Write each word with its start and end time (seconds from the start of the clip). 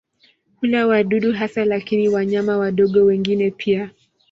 Hula 0.55 0.87
wadudu 0.87 1.33
hasa 1.33 1.65
lakini 1.65 2.09
wanyama 2.09 2.57
wadogo 2.57 2.99
wengine 3.05 3.51
pia. 3.51 3.91